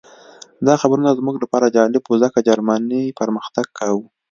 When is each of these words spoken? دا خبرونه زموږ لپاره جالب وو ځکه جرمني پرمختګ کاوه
دا 0.67 0.73
خبرونه 0.81 1.11
زموږ 1.19 1.35
لپاره 1.43 1.73
جالب 1.75 2.03
وو 2.05 2.19
ځکه 2.23 2.39
جرمني 2.47 3.03
پرمختګ 3.19 3.65
کاوه 3.77 4.05